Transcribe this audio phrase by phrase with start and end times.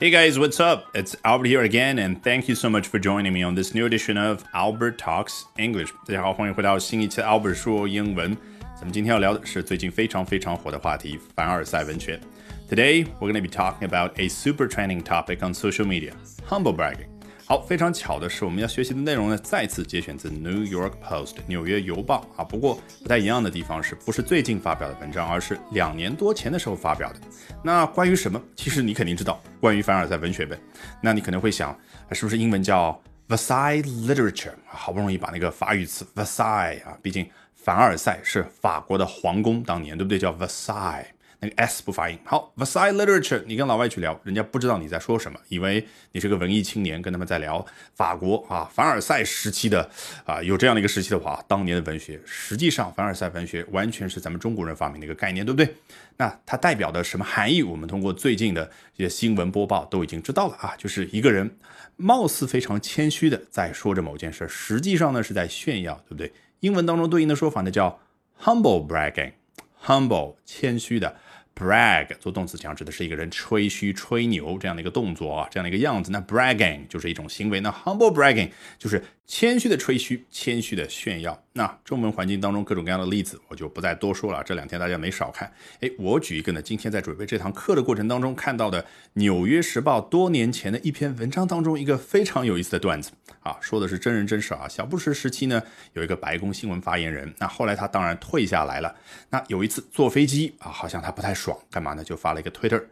[0.00, 0.86] Hey guys, what's up?
[0.94, 3.86] It's Albert here again, and thank you so much for joining me on this new
[3.86, 5.92] edition of Albert Talks English.
[6.06, 8.36] 大家好，欢迎回到新一期的 Albert 说英文。
[8.74, 12.20] 咱们今天要聊的是最近非常非常火的话题——凡尔赛文学。
[12.68, 16.12] Today we're going to be talking about a super trending topic on social media:
[16.46, 17.08] humble bragging.
[17.49, 22.43] 好，非常巧的是，我们要学习的内容呢，再次节选自《New York Post》纽约邮报啊。
[22.43, 27.19] 不过不太一样的地方是，不是最近发表的文章，而是两年多前的时候发表的。
[27.63, 28.39] 那关于什么？
[28.55, 30.55] 其实你肯定知道，关于凡尔赛文学呗。
[31.01, 31.75] 那你可能会想，
[32.11, 34.53] 是不是英文叫 Versailles Literature？
[34.67, 40.19] 好不容易把那个法语词 Versailles 啊，毕竟凡尔赛是法国的皇宫，当年对不对？
[40.19, 41.05] 叫 Versailles。
[41.41, 42.17] 那个 s 不发音。
[42.25, 47.65] 好，Versailles literature，你跟老外去聊，人家不知道你在说什么，以为你是个文艺青年，跟他们在聊
[47.95, 49.89] 法国啊，凡尔赛时期的
[50.25, 55.73] 啊，有这样的一个时期的话，当年的文学，实际上凡尔赛文学完全是咱们中国人发明的一个概念，对不对？
[56.17, 57.63] 那它代表的什么含义？
[57.63, 61.49] 我们通过最近的这些新闻播报都已经知道了啊，就是一个人
[61.95, 66.33] 貌似非常谦虚的在说着某件事，实际上呢是在炫耀，对不对？
[66.59, 67.97] 英文当中对应的说法呢叫
[68.43, 71.15] humble bragging，humble 谦虚的。
[71.59, 76.11] Brag 做动词讲指的是一个人吹嘘、吹牛这样的一个动作啊，这样的一个样子。
[76.11, 81.39] 那 bragging 就是一种行为，那 humble bragging 就是谦虚的吹嘘、谦虚的炫耀。
[81.53, 84.43] 那中文环境当中各种各样的例子，我就不再多说了。
[84.43, 85.49] 这两天大家没少看。
[85.81, 88.81] 哎，我举一个呢，今天在准备这堂课的过程当中看到的
[89.13, 94.67] 《纽约时报》多年前的一篇文章当中一个非常有意思的段子啊，说的是真人真事啊。
[94.67, 95.61] 小布什时期呢，
[95.93, 98.95] 有一个白宫新闻发言人，那后来他当然退下来了。
[99.29, 102.03] 那有一次坐飞机啊，好像他不太爽，干嘛呢？
[102.03, 102.83] 就发了一个 Twitter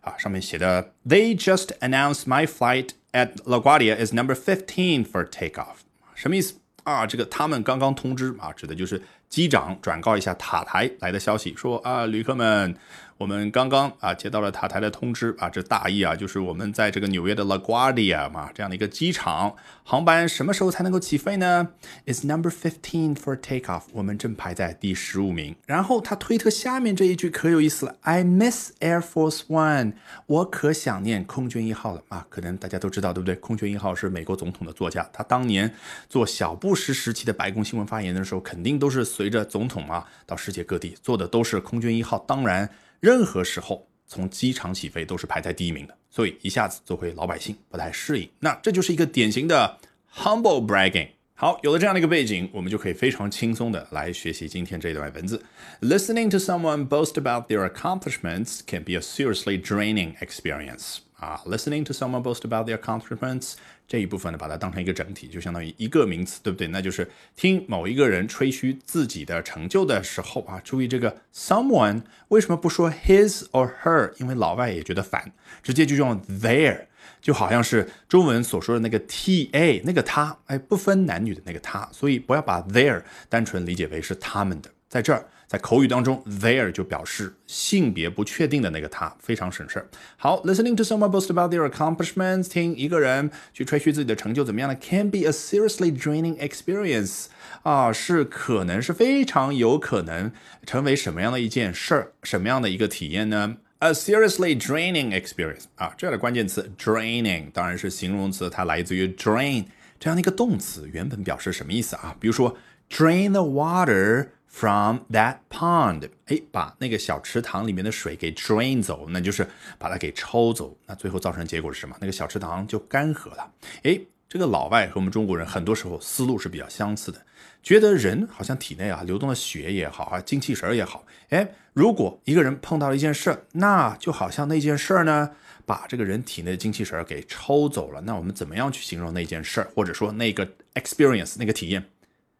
[0.00, 5.76] 啊，上面写的 They just announced my flight at LaGuardia is number fifteen for takeoff，
[6.14, 6.54] 什么意思？
[6.84, 12.74] 啊，这个他们刚刚通知啊，指的就是机长转告一下塔台来的消息，说啊，旅客们。
[13.20, 19.54] 我们刚刚啊接到了塔台的通知啊，这大意啊就是我们在这个纽约的 LaGuardia 嘛这样的一个机场，
[19.84, 21.68] 航班什么时候才能够起飞呢
[22.06, 23.82] ？Is number fifteen for takeoff？
[23.92, 25.54] 我们正排在第十五名。
[25.66, 29.92] 然后他推特下面这一句可有意思了，I miss Air Force One，
[30.24, 32.26] 我可想念空军一号了啊！
[32.30, 33.34] 可能大家都知道对不对？
[33.34, 35.70] 空军一号是美国总统的座驾，他当年
[36.08, 42.70] 做小布什时期的白宫新闻发言的时候，肯定都是随着总统啊到世界各地，坐的都是空军一号，当然。
[43.00, 48.28] 任何时候从机场起飞都是排在第一名的，所以一下子做回老百姓不太适应。
[48.40, 49.78] 那这就是一个典型的
[50.14, 51.08] humble bragging。
[51.34, 55.42] 好，有了这样的一个背景，我们就可以非常轻松的来学习今天这段文字。
[55.80, 60.98] Listening to someone boast about their accomplishments can be a seriously draining experience.
[61.16, 63.54] 啊，listening to someone boast about their accomplishments
[63.90, 66.68] 这一部分呢，把它当成一个整体，就相当于一个名词，对不对？
[66.68, 74.12] 那就是听某一个人吹嘘自己的成就的时候啊，注意这个 someone 为什么不说 his or her？
[74.20, 76.82] 因为老外也觉得烦，直接就用 their，
[77.20, 85.24] 就好像是中文所说的那个 ta 那个他，哎，不分男女的那个他，所以不要把 their 单纯理解为是他们的，在这儿。
[85.46, 89.88] 在口语当中，there 就表示性别不确定的那个他，非常省事儿。
[90.16, 97.24] 好，listening to someone boast about their accomplishments，听一个人去吹嘘自己的成就怎么样呢？Can be a seriously draining experience，
[97.64, 100.30] 啊，是可能是非常有可能
[100.64, 109.64] 成为什么样的一件事儿，什么样的一个体验呢？A seriously draining experience，啊，这儿的关键词 draining 当然是形容词，它来自于 drain
[109.98, 112.14] 这样的一个动词，原本表示什么意思啊？
[112.20, 112.56] 比如说
[112.88, 114.28] drain the water。
[114.52, 119.46] From that pond，哎，把那个小池塘里面的水给 drain 走，那就是
[119.78, 120.76] 把它给抽走。
[120.86, 121.96] 那最后造成结果是什么？
[122.00, 123.52] 那个小池塘就干涸了。
[123.84, 127.24] 哎，这个老外和我们中国人很多时候思路是比较相似的，
[127.62, 135.30] 觉得人好像体内啊流动的血也好啊，精气神也好，哎，如果一个人碰到了一件事儿，那就好像那件事儿呢，
[135.64, 138.00] 把这个人体内的精气神给抽走了。
[138.00, 141.88] 那我们怎么样去形容那件事儿，或者说那个 experience 那个体验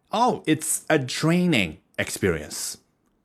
[0.09, 1.77] ？Oh, it's a draining.
[2.03, 2.75] Experience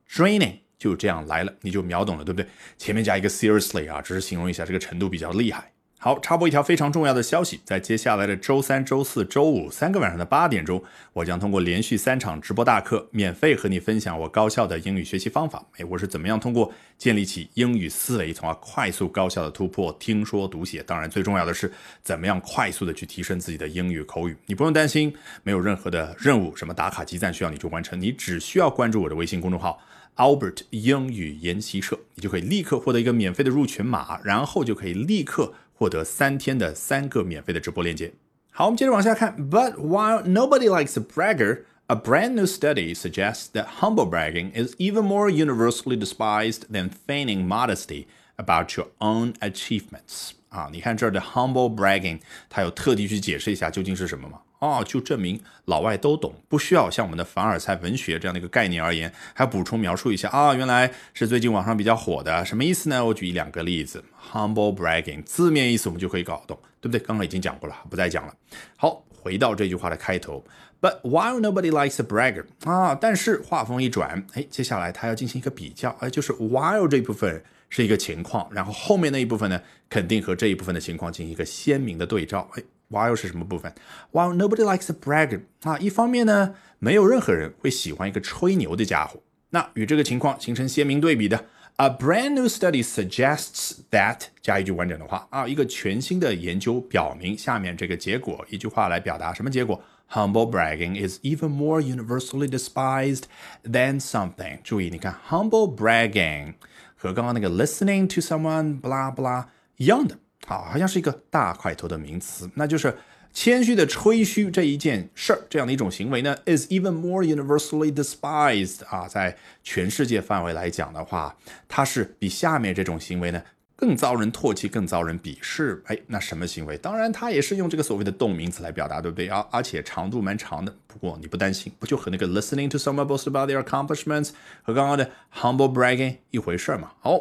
[0.09, 2.49] draining 就这样来了，你就秒懂了，对不对？
[2.77, 5.73] 前面加一个 seriously 啊，只是形容一下这个程度比较厉害。
[6.07, 10.81] 好，插播一条非常重要的消息，在接下来的周三、周四周五三个晚上的八点钟，
[11.13, 15.67] 我将通过连续三场直播大课，免费和你分享我高效的英语学习方法。
[15.79, 20.81] 哎，我是怎么样通过建立起英语思维，从而快速高效的突破听说读写？
[20.85, 21.73] 当然，最重要的是
[22.05, 24.37] 怎么样快速的去提升自己的英语口语。
[24.47, 25.13] 你不用担心，
[25.43, 29.81] 没有任何的任务，什么打卡积赞需要你去完成，你只需要关注我的微信公众号
[30.15, 35.53] Albert 英语研习社，你就可以立刻获得一个免费的入群码，然后就可以立刻。
[35.76, 38.14] 获得三天的三个免费的直播链接。
[38.52, 39.36] 好，我们接着往下看。
[39.50, 45.04] But while nobody likes a bragger, a brand new study suggests that humble bragging is even
[45.04, 48.06] more universally despised than feigning modesty
[48.36, 50.32] about your own achievements。
[50.50, 52.20] 啊，你看这儿的 humble bragging，
[52.50, 54.40] 它有特地去解释一下究竟是什么吗？
[54.59, 63.05] 哦，就证明老外都懂，不需要像我们的凡尔赛文学这样的一个概念而言，还补充描述一下啊，原来是最近网上比较火的，什么意思呢？
[63.05, 67.01] 我举一两个例子，humble bragging 字面意思我们就可以搞懂，对不对？
[67.01, 68.35] 刚刚已经讲过了，不再讲了。
[68.77, 70.45] 好，回到这句话的开头
[70.81, 77.45] ，But while nobody likes a bragger 啊，但是话锋一转，哎，接下来他要进行一个比较，哎，就是 while 这部分。
[77.69, 79.61] 是一个情况，然后后面那一部分呢，
[79.91, 82.49] 肯定和这一部分的情况进行一个鲜明的对照。
[82.55, 83.73] 哎，while 是什么部分
[84.13, 89.21] ？While nobody likes a bragger 啊，一方面呢，没有任何人会喜欢一个吹牛的家伙。
[89.51, 91.47] 那与这个情况形成鲜明对比的
[91.77, 103.23] ，A brand new study suggests that 加一句完整的话啊，一个全新的研究表明下面这个结果，一句话来表达什么结果？Humble bragging is even more universally despised
[103.65, 104.61] than something。
[104.63, 106.55] 注意，你看 humble bragging。
[106.99, 109.45] 和刚刚那个 listening to someone blah blah
[109.77, 112.97] 一样的，好，好像是一个大块头的名词，那就是
[113.33, 121.37] 谦虚的吹嘘这一件事儿，这样的一种行为呢，is even more universally despised 啊，在全世界范围来讲的话，
[121.69, 123.43] 它是比下面这种行为呢。
[123.79, 125.83] 更遭人唾弃，更遭人鄙视。
[125.85, 126.79] 哎，那什么行为？
[126.79, 129.47] 当然，它也是用这个所谓的动名词来表达，对不对啊？
[129.51, 130.75] 而且长度蛮长的。
[130.87, 134.31] 不过你不担心，不就和那个 listening to someone boast about their accomplishments
[134.63, 136.93] 和刚刚的 humble bragging 一回事嘛？
[137.01, 137.21] 好，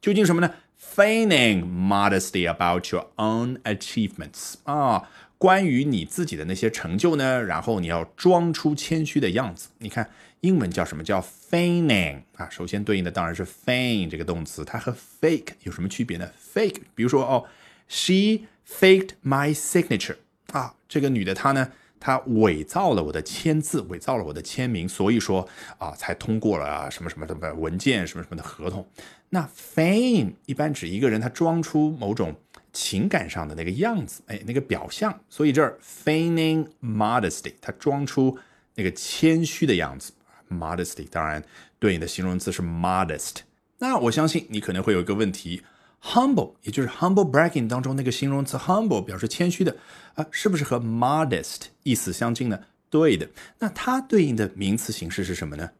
[0.00, 0.48] 究竟什么呢
[0.80, 5.08] ？Feigning modesty about your own achievements 啊。
[5.38, 9.68] 关于你自己的那些成就呢，然后你要装出谦虚的样子。
[9.78, 10.08] 你看
[10.40, 12.48] 英文叫什么叫 feigning 啊？
[12.48, 17.44] 首先对应的当然是 feign 这个动词，它和 fake 有什么区别呢？fake，比如说哦
[17.86, 20.16] ，she faked my signature
[20.52, 21.70] 啊，这个女的她呢，
[22.00, 25.46] 她伪造了我的签字，伪造了我的签名，所以说
[25.76, 28.88] 啊，才通过了什么什么什么文件，什么什么的合同。
[29.30, 32.34] 那 feign 一般指一个人他装出某种。
[32.72, 38.36] 情感上的那个样子，哎，那个表象，所以这儿 feigning modesty，他装出
[38.74, 40.12] 那个谦虚的样子。
[40.50, 41.42] modesty 当然
[41.78, 43.36] 对应的形容词是 modest。
[43.78, 45.62] 那我相信你可能会有一个问题
[46.02, 49.74] ，humble，也就是 humble bragging 当中那个形容词 humble 表示谦虚的
[50.12, 52.60] 啊，是不是和 modest 意思相近呢？
[52.90, 53.26] 对的。
[53.60, 55.70] 那它对应的名词形式是什么呢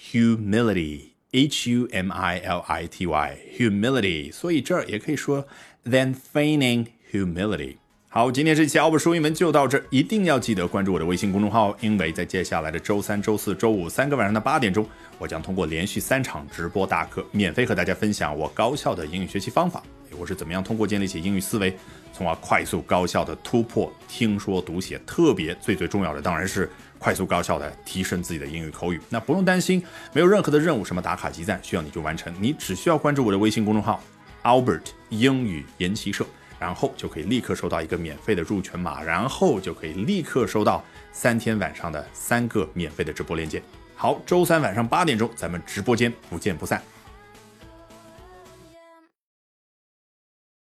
[0.00, 4.32] ？humility H U M I L I T Y，humility，。
[4.32, 5.46] 所以这儿也可以说。
[5.84, 7.76] than feigning humility。
[8.10, 14.86] 好，今天这期奥布说英文就到这，一定要记得关注我的微信公众号，因为在接下来的周三、周四周五三个晚上的八点钟，
[15.18, 19.82] 我将通过连续三场直播大课，免费和大家分享我高效的英语学习方法。
[20.18, 21.74] 我是怎么样通过建立起英语思维，
[22.12, 26.68] 从而快速高效的突破听说读写，特别最最重要的当然是
[26.98, 29.00] 快速高效的提升自己的英语口语。
[29.08, 34.02] 那不用担心，没有任何的任务，什么打卡集赞需要你就完成，你只需要关注我的微信公众号。
[34.42, 36.24] Albert 英语研习社，
[36.58, 43.62] 然后就可以立刻收到一个免费的入群码，然后就可以立刻收到三天晚上的三个免费的直播链接。
[43.94, 46.80] 好，周三晚上八点钟，咱们直播间不见不散。